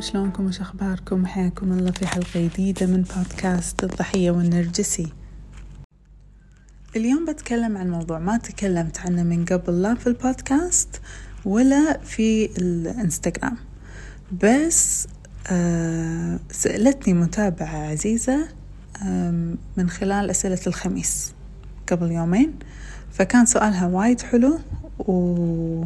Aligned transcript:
شلونكم 0.00 0.46
وش 0.46 0.60
اخباركم 0.60 1.26
حياكم 1.26 1.72
الله 1.72 1.90
في 1.90 2.06
حلقة 2.06 2.48
جديدة 2.48 2.86
من 2.86 3.02
بودكاست 3.02 3.84
الضحية 3.84 4.30
والنرجسي. 4.30 5.12
اليوم 6.96 7.24
بتكلم 7.24 7.76
عن 7.76 7.90
موضوع 7.90 8.18
ما 8.18 8.36
تكلمت 8.36 8.98
عنه 8.98 9.22
من 9.22 9.44
قبل 9.44 9.82
لا 9.82 9.94
في 9.94 10.06
البودكاست 10.06 11.00
ولا 11.44 11.98
في 11.98 12.50
الانستغرام. 12.58 13.56
بس 14.42 15.08
آه 15.50 16.40
سألتني 16.50 17.14
متابعة 17.14 17.90
عزيزة 17.90 18.48
من 19.76 19.90
خلال 19.90 20.30
أسئلة 20.30 20.60
الخميس 20.66 21.32
قبل 21.88 22.12
يومين 22.12 22.54
فكان 23.12 23.46
سؤالها 23.46 23.86
وايد 23.86 24.20
حلو 24.20 24.58
و 24.98 25.84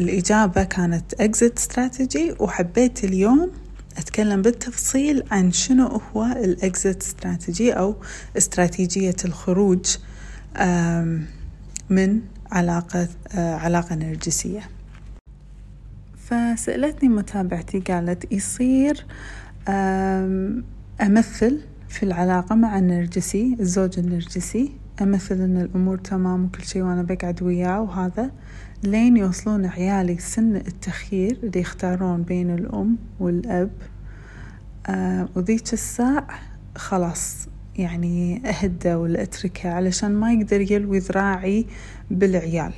الإجابة 0.00 0.64
كانت 0.64 1.14
exit 1.14 1.62
strategy 1.72 2.40
وحبيت 2.40 3.04
اليوم 3.04 3.50
أتكلم 3.98 4.42
بالتفصيل 4.42 5.22
عن 5.30 5.52
شنو 5.52 5.86
هو 5.86 6.24
الإكزيت 6.24 7.02
strategy 7.02 7.60
أو 7.60 7.96
استراتيجية 8.36 9.16
الخروج 9.24 9.96
من 11.90 12.20
علاقة 12.52 13.08
علاقة 13.34 13.94
نرجسية. 13.94 14.60
فسألتني 16.24 17.08
متابعتي 17.08 17.80
قالت 17.80 18.32
يصير 18.32 19.06
أمثل 21.00 21.60
في 21.88 22.02
العلاقة 22.02 22.54
مع 22.54 22.78
النرجسي 22.78 23.56
الزوج 23.60 23.98
النرجسي. 23.98 24.72
أمثل 25.00 25.34
أن 25.34 25.56
الأمور 25.60 25.98
تمام 25.98 26.44
وكل 26.44 26.64
شيء 26.64 26.82
وأنا 26.82 27.02
بقعد 27.02 27.42
وياه 27.42 27.80
وهذا 27.80 28.30
لين 28.84 29.16
يوصلون 29.16 29.66
عيالي 29.66 30.18
سن 30.18 30.56
التخيير 30.56 31.38
اللي 31.42 31.60
يختارون 31.60 32.22
بين 32.22 32.54
الأم 32.54 32.96
والأب 33.20 33.70
آه 34.86 35.28
وذيك 35.36 35.72
الساعة 35.72 36.26
خلاص 36.76 37.48
يعني 37.76 38.42
أهدى 38.48 38.94
ولا 38.94 39.22
أتركه 39.22 39.70
علشان 39.70 40.12
ما 40.12 40.32
يقدر 40.32 40.72
يلوي 40.72 40.98
ذراعي 40.98 41.66
بالعيال. 42.10 42.72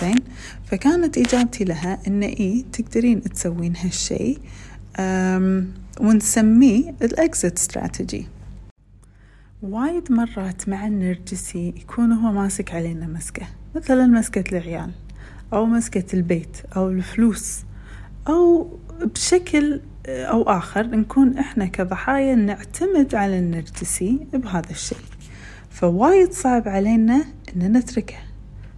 زين 0.00 0.16
فكانت 0.64 1.18
إجابتي 1.18 1.64
لها 1.64 1.98
إن 2.06 2.22
إيه 2.22 2.64
تقدرين 2.72 3.22
تسوين 3.22 3.74
هالشي 3.76 4.38
ونسميه 6.00 6.94
الأكزت 7.02 7.56
استراتيجي 7.58 8.26
وايد 9.66 10.12
مرات 10.12 10.68
مع 10.68 10.86
النرجسي 10.86 11.74
يكون 11.76 12.12
هو 12.12 12.32
ماسك 12.32 12.74
علينا 12.74 13.06
مسكة 13.06 13.46
مثلا 13.76 14.06
مسكة 14.06 14.58
العيال 14.58 14.90
أو 15.52 15.66
مسكة 15.66 16.16
البيت 16.16 16.56
أو 16.76 16.88
الفلوس 16.88 17.64
أو 18.28 18.70
بشكل 19.00 19.80
أو 20.08 20.42
آخر 20.42 20.86
نكون 20.86 21.38
إحنا 21.38 21.66
كضحايا 21.66 22.34
نعتمد 22.34 23.14
على 23.14 23.38
النرجسي 23.38 24.26
بهذا 24.32 24.70
الشيء. 24.70 24.98
فوايد 25.70 26.32
صعب 26.32 26.68
علينا 26.68 27.24
إن 27.56 27.72
نتركه. 27.72 28.16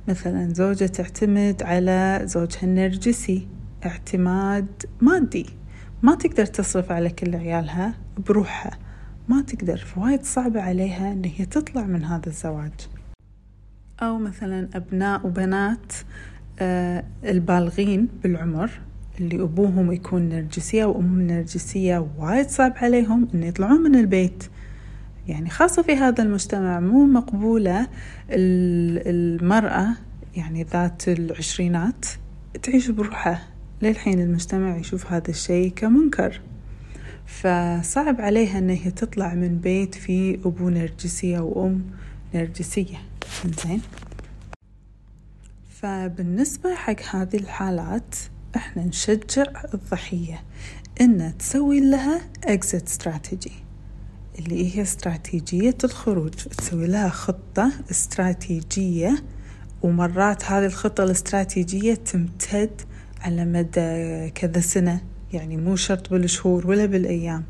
مثلا 0.09 0.55
زوجة 0.55 0.87
تعتمد 0.87 1.63
على 1.63 2.21
زوجها 2.25 2.63
النرجسي 2.63 3.49
اعتماد 3.87 4.67
مادي. 5.01 5.47
ما 6.03 6.15
تقدر 6.15 6.47
تصرف 6.47 6.93
على 6.93 7.11
كل 7.11 7.37
عيالها 7.37 7.95
بروحها. 8.27 8.88
ما 9.29 9.43
تقدر 9.43 9.77
فوايد 9.77 10.23
صعبة 10.23 10.61
عليها 10.61 11.13
إن 11.13 11.25
هي 11.25 11.47
تطلع 11.47 11.83
من 11.83 12.05
هذا 12.05 12.27
الزواج. 12.27 12.73
أو 14.03 14.19
مثلا 14.19 14.69
أبناء 14.75 15.27
وبنات 15.27 15.93
آه 16.61 17.05
البالغين 17.25 18.09
بالعمر 18.23 18.71
اللي 19.21 19.43
أبوهم 19.43 19.93
يكون 19.93 20.29
نرجسية 20.29 20.85
وأمهم 20.85 21.21
نرجسية 21.21 22.07
وايد 22.19 22.49
صعب 22.49 22.73
عليهم 22.77 23.29
إن 23.35 23.43
يطلعون 23.43 23.81
من 23.83 23.95
البيت. 23.95 24.45
يعني 25.29 25.51
خاصة 25.51 25.83
في 25.83 25.93
هذا 25.93 26.23
المجتمع 26.23 26.81
مو 26.81 27.05
مقبولة 27.07 27.87
المرأة 28.31 29.89
يعني 30.37 30.63
ذات 30.63 31.09
العشرينات 31.09 32.07
تعيش 32.63 32.91
بروحها. 32.91 33.43
للحين 33.83 34.21
المجتمع 34.21 34.77
يشوف 34.77 35.13
هذا 35.13 35.31
الشيء 35.31 35.73
كمنكر. 35.77 36.41
فصعب 37.29 38.21
عليها 38.21 38.59
إن 38.59 38.71
هي 38.71 38.91
تطلع 38.91 39.35
من 39.35 39.59
بيت 39.59 39.95
فيه 39.95 40.35
أبو 40.35 40.69
نرجسية 40.69 41.39
وأم 41.39 41.85
نرجسية. 42.35 42.99
زين 43.65 43.81
فبالنسبة 45.71 46.75
حق 46.75 47.03
هذه 47.17 47.37
الحالات 47.37 48.15
إحنا 48.57 48.85
نشجع 48.85 49.45
الضحية 49.75 50.43
ان 51.01 51.39
تسوي 51.39 51.81
لها 51.81 52.21
exit 52.47 53.03
strategy 53.03 53.53
اللي 54.39 54.77
هي 54.77 54.83
استراتيجية 54.83 55.77
الخروج. 55.85 56.31
تسوي 56.31 56.87
لها 56.87 57.09
خطة 57.09 57.73
استراتيجية 57.91 59.23
ومرات 59.83 60.45
هذه 60.45 60.67
الخطة 60.67 61.05
الاستراتيجية 61.05 61.95
تمتد 61.95 62.81
على 63.21 63.45
مدى 63.45 64.31
كذا 64.31 64.61
سنة. 64.61 65.01
يعني 65.33 65.57
مو 65.57 65.77
شرط 65.77 66.11
بالشهور 66.11 66.67
ولا 66.67 66.87
بالأيام. 66.87 67.45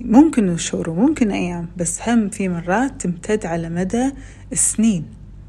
ممكن 0.00 0.56
شهور 0.56 0.90
وممكن 0.90 1.30
أيام 1.30 1.68
بس 1.76 2.08
هم 2.08 2.28
في 2.28 2.48
مرات 2.48 3.00
تمتد 3.00 3.46
على 3.46 3.68
مدى 3.68 4.12
السنين 4.52 5.04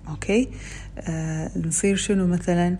أوكي؟ 0.07 0.49
آه 0.97 1.51
نصير 1.57 1.95
شنو 1.95 2.27
مثلا؟ 2.27 2.77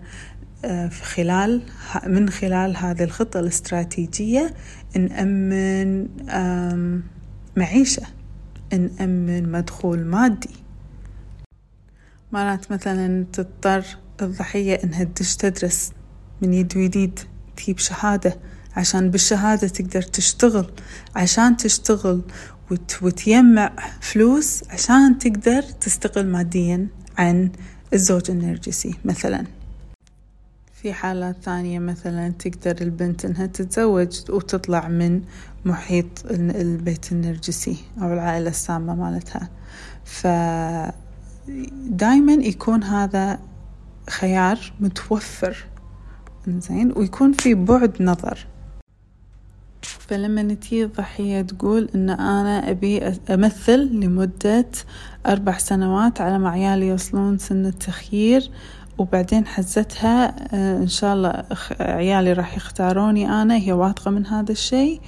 آه 0.64 0.88
في 0.88 1.04
خلال 1.04 1.62
من 2.06 2.30
خلال 2.30 2.76
هذه 2.76 3.04
الخطة 3.04 3.40
الاستراتيجية 3.40 4.54
نأمن 4.96 6.08
معيشة 7.56 8.02
نأمن 8.72 9.52
مدخول 9.52 10.04
مادي. 10.04 10.50
مرات 12.32 12.72
مثلا 12.72 13.24
تضطر 13.32 13.84
الضحية 14.22 14.74
إنها 14.84 15.04
تدش 15.04 15.36
تدرس 15.36 15.92
من 16.42 16.54
يد 16.54 16.76
ويديد 16.76 17.20
تجيب 17.56 17.78
شهادة. 17.78 18.36
عشان 18.76 19.10
بالشهادة 19.10 19.68
تقدر 19.68 20.02
تشتغل 20.02 20.70
عشان 21.16 21.56
تشتغل 21.56 22.22
وت 22.70 23.02
وتجمع 23.02 23.72
فلوس 24.00 24.64
عشان 24.70 25.18
تقدر 25.18 25.62
تستقل 25.62 26.26
ماديا 26.26 26.86
عن 27.18 27.50
الزوج 27.94 28.30
النرجسي 28.30 28.94
مثلا. 29.04 29.44
في 30.82 30.92
حالات 30.92 31.36
ثانية 31.42 31.78
مثلا 31.78 32.28
تقدر 32.28 32.76
البنت 32.80 33.24
إنها 33.24 33.46
تتزوج 33.46 34.30
وتطلع 34.30 34.88
من 34.88 35.22
محيط 35.64 36.06
البيت 36.30 37.12
النرجسي 37.12 37.76
أو 38.02 38.12
العائلة 38.12 38.50
السامة 38.50 38.94
مالتها. 38.94 39.48
ف 40.04 40.26
دايما 41.88 42.32
يكون 42.32 42.84
هذا 42.84 43.38
خيار 44.10 44.72
متوفر 44.80 45.64
زين 46.48 46.92
ويكون 46.96 47.32
في 47.32 47.54
بعد 47.54 48.02
نظر. 48.02 48.46
فلما 50.10 50.54
تجي 50.54 50.84
الضحية 50.84 51.42
تقول 51.42 51.88
إن 51.94 52.10
أنا 52.10 52.70
أبي 52.70 53.02
أمثل 53.30 53.80
لمدة 53.92 54.66
أربع 55.26 55.58
سنوات 55.58 56.20
على 56.20 56.38
ما 56.38 56.50
عيالي 56.50 56.86
يوصلون 56.86 57.38
سن 57.38 57.66
التخيير 57.66 58.50
وبعدين 58.98 59.46
حزتها 59.46 60.34
آه، 60.54 60.78
إن 60.78 60.88
شاء 60.88 61.14
الله 61.14 61.44
عيالي 61.80 62.32
راح 62.32 62.56
يختاروني 62.56 63.42
أنا 63.42 63.56
هي 63.56 63.72
واثقة 63.72 64.10
من 64.10 64.26
هذا 64.26 64.52
الشيء 64.52 65.00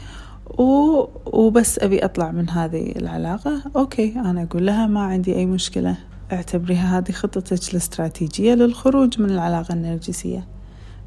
وبس 1.27 1.79
أبي 1.79 2.05
أطلع 2.05 2.31
من 2.31 2.51
هذه 2.51 2.93
العلاقة. 2.97 3.63
أوكي 3.77 4.13
أنا 4.17 4.43
أقول 4.43 4.67
لها 4.67 4.87
ما 4.87 5.01
عندي 5.01 5.37
أي 5.37 5.47
مشكلة 5.47 5.97
اعتبريها 6.33 6.99
هذه 6.99 7.13
خطتك 7.13 7.71
الاستراتيجية 7.71 8.55
للخروج 8.55 9.21
من 9.21 9.31
العلاقة 9.31 9.75
النرجسية. 9.75 10.47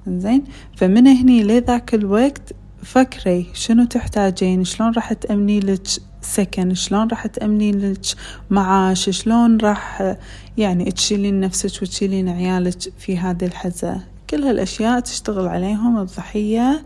زين 0.08 0.44
فمن 0.76 1.08
هني 1.08 1.44
لذاك 1.44 1.96
الوقت 1.96 2.54
فكري 2.86 3.46
شنو 3.54 3.86
تحتاجين؟ 3.86 4.64
شلون 4.64 4.92
راح 4.92 5.14
تأمني 5.14 5.60
لك 5.60 5.88
سكن؟ 6.22 6.74
شلون 6.74 7.08
راح 7.08 7.28
تأمني 7.28 7.72
لك 7.72 8.06
معاش؟ 8.50 9.10
شلون 9.10 9.58
راح 9.58 10.16
يعني 10.58 10.92
تشيلين 10.92 11.40
نفسك 11.40 11.82
وتشيلين 11.82 12.30
عيالك 12.30 12.78
في 12.98 13.18
هذه 13.18 13.46
الحزة؟ 13.46 14.02
كل 14.30 14.44
هالأشياء 14.44 15.00
تشتغل 15.00 15.48
عليهم 15.48 16.00
الضحية. 16.00 16.86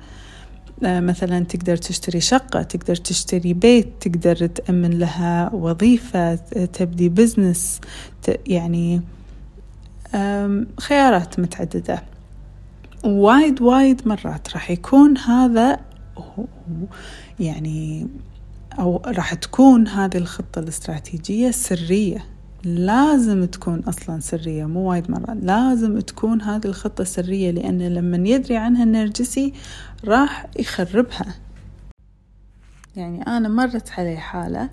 آه، 0.83 0.99
مثلا 0.99 1.45
تقدر 1.45 1.77
تشتري 1.77 2.21
شقة 2.21 2.61
تقدر 2.61 2.95
تشتري 2.95 3.53
بيت 3.53 3.87
تقدر 3.99 4.47
تأمن 4.47 4.99
لها 4.99 5.49
وظيفة 5.53 6.35
تبدي 6.73 7.09
بزنس 7.09 7.81
يعني 8.47 9.01
خيارات 10.79 11.39
متعددة. 11.39 12.03
وايد 13.03 13.61
وايد 13.61 14.07
مرات 14.07 14.53
راح 14.53 14.71
يكون 14.71 15.17
هذا 15.17 15.88
يعني 17.39 18.07
أو 18.79 19.01
راح 19.05 19.33
تكون 19.33 19.87
هذه 19.87 20.17
الخطة 20.17 20.59
الاستراتيجية 20.59 21.51
سرية. 21.51 22.25
لازم 22.63 23.45
تكون 23.45 23.79
أصلا 23.79 24.19
سرية 24.19 24.65
مو 24.65 24.89
وايد 24.89 25.11
مرات. 25.11 25.37
لازم 25.41 25.99
تكون 25.99 26.41
هذه 26.41 26.65
الخطة 26.65 27.03
سرية 27.03 27.51
لأن 27.51 27.81
لما 27.81 28.29
يدري 28.29 28.57
عنها 28.57 28.83
النرجسي 28.83 29.53
راح 30.05 30.47
يخربها. 30.59 31.35
يعني 32.95 33.27
أنا 33.27 33.49
مرت 33.49 33.91
علي 33.91 34.17
حالة 34.17 34.69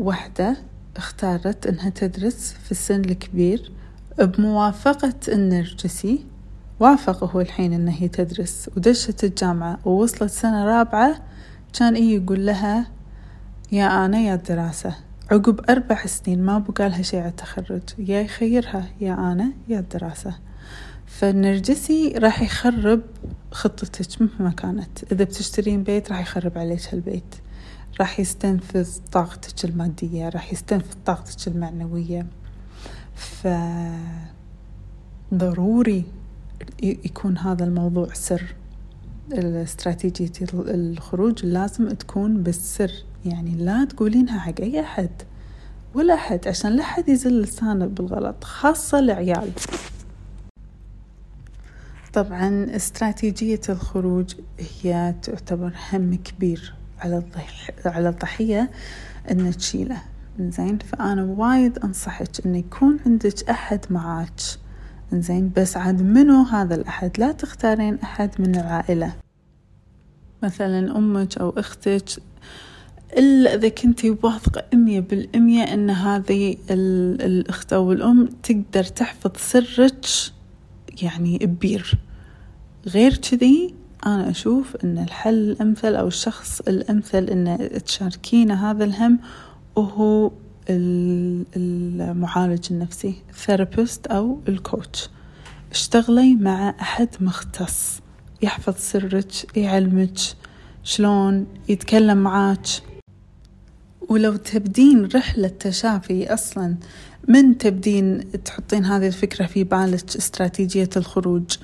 وحدة 0.00 0.56
اختارت 0.96 1.66
إنها 1.66 1.88
تدرس 1.88 2.54
في 2.64 2.70
السن 2.70 3.00
الكبير 3.00 3.72
بموافقة 4.18 5.14
النرجسي. 5.28 6.24
وافق 6.80 7.24
هو 7.24 7.40
الحين 7.40 7.72
انه 7.72 7.92
هي 7.92 8.08
تدرس 8.08 8.70
ودشت 8.76 9.24
الجامعة 9.24 9.78
ووصلت 9.84 10.30
سنة 10.30 10.64
رابعة 10.64 11.20
كان 11.78 11.94
إيه 11.94 12.16
يقول 12.16 12.46
لها 12.46 12.86
يا 13.72 14.04
أنا 14.06 14.18
يا 14.18 14.34
الدراسة 14.34 14.94
عقب 15.30 15.70
أربع 15.70 16.06
سنين 16.06 16.42
ما 16.42 16.58
بقالها 16.58 17.02
شيء 17.02 17.20
على 17.20 17.28
التخرج 17.28 17.82
يا 17.98 18.20
يخيرها 18.20 18.86
يا 19.00 19.12
أنا 19.12 19.52
يا 19.68 19.78
الدراسة. 19.78 20.34
فالنرجسي 21.06 22.12
راح 22.16 22.42
يخرب 22.42 23.00
خطتك 23.52 24.22
مهما 24.22 24.50
كانت. 24.50 25.12
إذا 25.12 25.24
بتشترين 25.24 25.82
بيت 25.82 26.10
راح 26.10 26.20
يخرب 26.20 26.58
عليك 26.58 26.94
هالبيت 26.94 27.34
راح 28.00 28.20
يستنفذ 28.20 28.98
طاقتك 29.12 29.64
المادية 29.64 30.28
راح 30.28 30.52
يستنفذ 30.52 30.96
طاقتك 31.06 31.48
المعنوية. 31.48 32.26
ف 33.14 33.48
ضروري 35.34 36.04
يكون 36.82 37.38
هذا 37.38 37.64
الموضوع 37.64 38.08
سر. 38.12 38.54
استراتيجية 39.32 40.32
الخروج 40.52 41.46
لازم 41.46 41.88
تكون 41.88 42.42
بالسر. 42.42 42.92
يعني 43.24 43.50
لا 43.50 43.84
تقولينها 43.84 44.38
حق 44.38 44.60
أي 44.60 44.80
أحد. 44.80 45.10
ولا 45.94 46.14
أحد 46.14 46.48
عشان 46.48 46.72
لا 46.72 46.82
أحد 46.82 47.08
يزل 47.08 47.40
لسانه 47.40 47.86
بالغلط 47.86 48.44
خاصة 48.44 48.98
العيال. 48.98 49.52
طبعا 52.12 52.76
استراتيجية 52.76 53.60
الخروج 53.68 54.34
هي 54.82 55.14
تعتبر 55.22 55.72
هم 55.92 56.14
كبير 56.14 56.74
على 57.00 57.22
على 57.84 58.08
الضحية 58.08 58.70
إن 59.30 59.50
تشيله. 59.50 60.02
زين 60.40 60.78
فأنا 60.78 61.24
وايد 61.24 61.78
أنصحك 61.78 62.46
إن 62.46 62.54
يكون 62.54 62.98
عندك 63.06 63.50
أحد 63.50 63.80
معاك. 63.90 64.40
زين 65.14 65.52
بس 65.56 65.76
عاد 65.76 66.02
منو 66.02 66.42
هذا 66.42 66.74
الأحد؟ 66.74 67.10
لا 67.18 67.32
تختارين 67.32 67.98
أحد 67.98 68.30
من 68.38 68.56
العائلة. 68.56 69.12
مثلا 70.42 70.98
أمك 70.98 71.38
أو 71.38 71.50
أختك 71.50 72.22
إلا 73.18 73.54
إذا 73.54 73.68
كنتي 73.68 74.16
واثقة 74.22 74.64
مية 74.74 75.00
بالمية 75.00 75.62
إن 75.62 75.90
هذه 75.90 76.56
الأخت 76.70 77.72
أو 77.72 77.92
الأم 77.92 78.28
تقدر 78.42 78.84
تحفظ 78.84 79.30
سرك 79.36 80.06
يعني 81.02 81.38
ببير 81.38 81.92
غير 82.86 83.16
كذي 83.16 83.74
أنا 84.06 84.30
أشوف 84.30 84.76
إن 84.84 84.98
الحل 84.98 85.34
الأمثل 85.34 85.94
أو 85.94 86.08
الشخص 86.08 86.60
الأمثل 86.60 87.24
إن 87.24 87.68
تشاركينه 87.86 88.70
هذا 88.70 88.84
الهم 88.84 89.18
وهو 89.76 90.30
المعالج 90.70 92.66
النفسي 92.70 93.14
الثيرابيست 93.30 94.06
أو 94.06 94.40
الكوتش 94.48 95.08
اشتغلي 95.70 96.34
مع 96.34 96.74
أحد 96.80 97.08
مختص. 97.20 98.00
يحفظ 98.42 98.74
سرك 98.78 99.56
يعلمك 99.56 100.18
شلون 100.82 101.46
يتكلم 101.68 102.18
معاك. 102.18 102.66
ولو 104.08 104.36
تبدين 104.36 105.08
رحلة 105.14 105.48
تشافي 105.48 106.34
أصلا 106.34 106.76
من 107.28 107.58
تبدين 107.58 108.32
تحطين 108.44 108.84
هذه 108.84 109.06
الفكرة 109.06 109.46
في 109.46 109.64
بالك؟ 109.64 110.16
استراتيجية 110.16 110.90
الخروج 110.96 111.56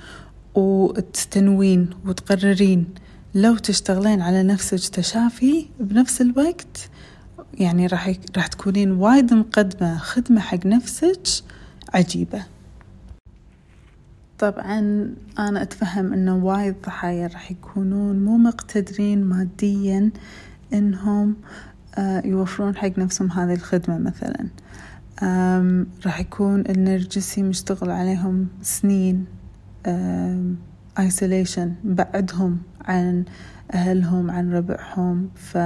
وتتنوين 0.55 1.91
وتقررين. 2.07 2.87
لو 3.35 3.57
تشتغلين 3.57 4.21
على 4.21 4.43
نفسك 4.43 4.89
تشافي 4.89 5.67
بنفس 5.81 6.21
الوقت 6.21 6.91
يعني 7.59 7.87
راح 7.87 8.13
راح 8.37 8.47
تكونين 8.47 8.93
وايد 8.93 9.35
مقدمة 9.35 9.99
خدمة 9.99 10.41
حق 10.41 10.67
نفسك 10.67 11.23
عجيبة. 11.95 12.45
طبعا 14.39 14.79
أنا 15.39 15.63
أتفهم 15.63 16.13
إنه 16.13 16.37
وايد 16.37 16.75
ضحايا 16.87 17.27
راح 17.27 17.51
يكونون 17.51 18.25
مو 18.25 18.37
مقتدرين 18.37 19.25
ماديا 19.25 20.11
إنهم 20.73 21.37
آه، 21.99 22.27
يوفرون 22.27 22.77
حق 22.77 22.99
نفسهم 22.99 23.31
هذه 23.33 23.55
الخدمة 23.55 23.99
مثلا. 23.99 24.49
راح 26.07 26.21
يكون 26.21 26.61
النرجسي 26.61 27.43
مشتغل 27.43 27.91
عليهم 27.91 28.49
سنين 28.63 29.25
isolation 31.01 31.69
بعدهم 31.85 32.59
عن 32.85 33.25
أهلهم 33.75 34.31
عن 34.31 34.53
ربعهم. 34.53 35.29
ف 35.35 35.59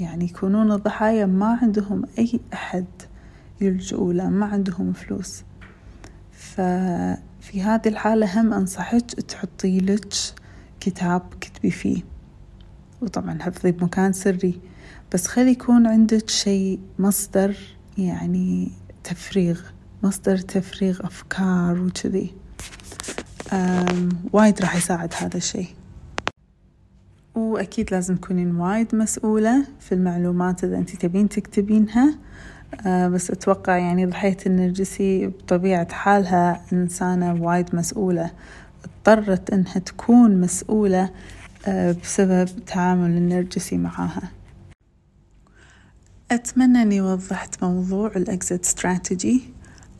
يعني 0.00 0.24
يكونون 0.24 0.72
الضحايا 0.72 1.26
ما 1.26 1.58
عندهم 1.62 2.04
أي 2.18 2.40
أحد 2.52 2.86
يلجؤوا 3.60 4.12
له 4.12 4.28
ما 4.28 4.46
عندهم 4.46 4.92
فلوس. 4.92 5.42
ففي 6.32 7.62
هذه 7.62 7.88
الحالة 7.88 8.40
هم 8.40 8.52
أنصحك 8.52 9.10
تحطي 9.10 9.78
لك 9.78 10.14
كتاب 10.80 11.22
كتبي 11.40 11.70
فيه. 11.70 12.02
وطبعا 13.02 13.42
حفظي 13.42 13.72
بمكان 13.72 14.12
سري. 14.12 14.60
بس 15.14 15.26
خلي 15.26 15.50
يكون 15.50 15.86
عندك 15.86 16.30
شيء 16.30 16.80
مصدر 16.98 17.56
يعني 17.98 18.70
تفريغ 19.04 19.60
مصدر 20.02 20.36
تفريغ 20.36 21.06
أفكار 21.06 21.80
وكذي. 21.80 22.34
وايد 24.32 24.60
راح 24.60 24.76
يساعد 24.76 25.14
هذا 25.14 25.36
الشيء. 25.36 25.68
وأكيد 27.34 27.90
لازم 27.90 28.16
تكونين 28.16 28.56
وايد 28.56 28.94
مسؤولة 28.94 29.64
في 29.80 29.92
المعلومات 29.92 30.64
إذا 30.64 30.78
أنت 30.78 30.96
تبين 30.96 31.28
تكتبينها. 31.28 32.14
أه 32.86 33.08
بس 33.08 33.30
أتوقع 33.30 33.76
يعني 33.78 34.06
ضحية 34.06 34.36
النرجسي 34.46 35.26
بطبيعة 35.26 35.92
حالها 35.92 36.62
إنسانة 36.72 37.42
وايد 37.42 37.74
مسؤولة. 37.74 38.30
اضطرت 38.84 39.50
إنها 39.50 39.78
تكون 39.78 40.40
مسؤولة 40.40 41.10
أه 41.66 41.96
بسبب 42.02 42.48
تعامل 42.66 43.10
النرجسي 43.10 43.78
معاها. 43.78 44.30
أتمنى 46.30 46.82
أني 46.82 47.00
وضحت 47.00 47.64
موضوع 47.64 48.12
ال 48.16 48.26
exit 48.26 48.64
strategy 48.64 49.42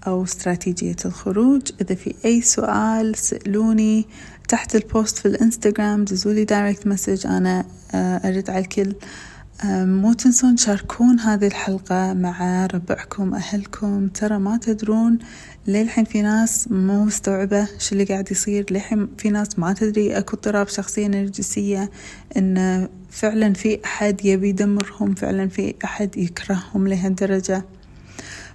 أو 0.07 0.23
استراتيجية 0.23 0.97
الخروج. 1.05 1.63
إذا 1.81 1.95
في 1.95 2.15
أي 2.25 2.41
سؤال 2.41 3.17
سألوني. 3.17 4.07
تحت 4.51 4.77
ال 4.77 4.85
post 4.85 5.19
في 5.19 5.29
الانستغرام 5.29 6.05
دزولي 6.05 6.45
direct 6.45 6.87
message 6.87 7.27
أنا 7.27 7.65
آه، 7.95 8.17
أرد 8.29 8.51
على 8.51 8.59
الكل. 8.59 8.95
مو 9.65 10.13
تنسون 10.13 10.55
تشاركون 10.55 11.21
هذه 11.21 11.47
الحلقة 11.47 12.13
مع 12.13 12.67
ربعكم 12.67 13.35
أهلكم. 13.35 14.09
ترى 14.09 14.39
ما 14.39 14.57
تدرون 14.57 15.19
للحين 15.67 16.05
في 16.05 16.23
ناس 16.23 16.69
مو 16.71 17.05
مستوعبة 17.05 17.69
شو 17.79 17.93
اللي 17.93 18.05
قاعد 18.05 18.31
يصير. 18.31 18.67
للحين 18.71 19.09
في 19.19 19.31
ناس 19.31 19.59
ما 19.59 19.73
تدري. 19.73 20.19
أكو 20.19 20.37
اضطراب 20.37 20.69
شخصية 20.69 21.07
نرجسية 21.07 21.91
إن 22.37 22.89
فعلا 23.11 23.53
في 23.53 23.81
أحد 23.85 24.25
يبي 24.25 24.49
يدمرهم 24.49 25.15
فعلا 25.15 25.49
في 25.49 25.75
أحد 25.85 26.17
يكرههم 26.17 26.89
لهالدرجة. 26.89 27.65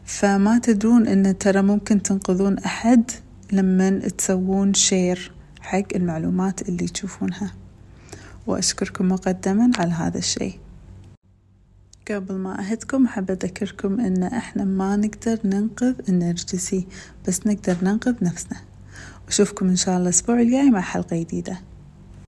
فما 0.05 0.59
تدرون 0.59 1.07
إن 1.07 1.37
ترى 1.37 1.61
ممكن 1.61 2.01
تنقذون 2.01 2.57
أحد 2.57 3.11
لما 3.51 3.89
تسوون 3.99 4.73
شير 4.73 5.34
حق 5.65 5.95
المعلومات 5.95 6.69
اللي 6.69 6.88
تشوفونها. 6.88 7.53
وأشكركم 8.48 9.07
مقدما 9.07 9.72
على 9.77 9.91
هذا 9.91 10.17
الشيء. 10.17 10.60
قبل 12.12 12.36
ما 12.36 12.72
أهدكم 12.72 13.05
أحب 13.05 13.31
أذكركم 13.31 14.00
إن 14.00 14.24
إحنا 14.24 14.63
ما 14.63 14.95
نقدر 14.95 15.39
ننقذ 15.45 15.93
النرجسي 16.10 16.88
بس 17.27 17.48
نقدر 17.48 17.77
ننقذ 17.81 18.15
نفسنا. 18.22 18.57
وأشوفكم 19.25 19.69
إن 19.69 19.75
شاء 19.75 19.98
الله 19.98 20.03
الأسبوع 20.03 20.41
الجاي 20.41 20.69
مع 20.69 20.81
حلقة 20.81 21.19
جديدة. 21.19 21.60